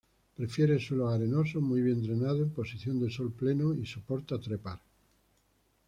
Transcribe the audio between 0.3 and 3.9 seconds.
Prefiere suelos arenosos, muy bien drenado, en posición de sol pleno, y